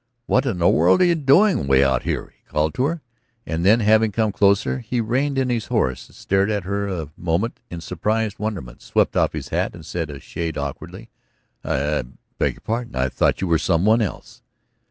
[0.25, 3.01] "What in the world are you doing way out here?" he called to her.
[3.45, 7.59] And then having come closer he reined in his horse, stared at her a moment
[7.69, 11.11] in surprised wonderment, swept off his hat and said, a shade awkwardly:
[11.63, 12.05] "I
[12.39, 12.95] beg pardon.
[12.95, 14.41] I thought you were some one else."